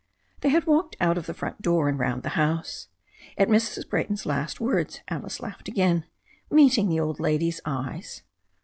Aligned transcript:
They 0.39 0.49
had 0.49 0.65
walked 0.65 0.95
out 0.99 1.19
of 1.19 1.27
the 1.27 1.33
front 1.35 1.61
door 1.61 1.87
and 1.87 1.99
round 1.99 2.23
the 2.23 2.29
house. 2.29 2.87
At 3.37 3.49
Mrs. 3.49 3.87
Brayton's 3.87 4.25
last 4.25 4.59
words 4.59 5.01
Alice 5.09 5.39
laughed 5.39 5.67
again, 5.67 6.05
meeting 6.49 6.89
the 6.89 6.99
old 6.99 7.19
lady's 7.19 7.61
eyes. 7.65 8.23